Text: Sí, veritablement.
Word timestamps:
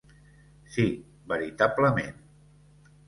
Sí, 0.77 0.85
veritablement. 1.33 2.11